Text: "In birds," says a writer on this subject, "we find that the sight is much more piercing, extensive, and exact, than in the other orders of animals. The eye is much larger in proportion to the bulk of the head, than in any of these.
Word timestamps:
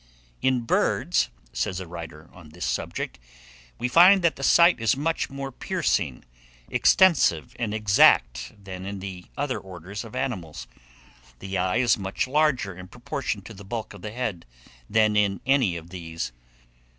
"In 0.41 0.61
birds," 0.61 1.29
says 1.53 1.79
a 1.79 1.85
writer 1.85 2.27
on 2.33 2.49
this 2.49 2.65
subject, 2.65 3.19
"we 3.77 3.87
find 3.87 4.23
that 4.23 4.35
the 4.35 4.41
sight 4.41 4.79
is 4.79 4.97
much 4.97 5.29
more 5.29 5.51
piercing, 5.51 6.25
extensive, 6.71 7.55
and 7.59 7.71
exact, 7.71 8.53
than 8.63 8.87
in 8.87 8.97
the 8.97 9.25
other 9.37 9.59
orders 9.59 10.03
of 10.03 10.15
animals. 10.15 10.65
The 11.37 11.55
eye 11.59 11.77
is 11.77 11.99
much 11.99 12.27
larger 12.27 12.75
in 12.75 12.87
proportion 12.87 13.43
to 13.43 13.53
the 13.53 13.63
bulk 13.63 13.93
of 13.93 14.01
the 14.01 14.09
head, 14.09 14.47
than 14.89 15.15
in 15.15 15.39
any 15.45 15.77
of 15.77 15.91
these. 15.91 16.31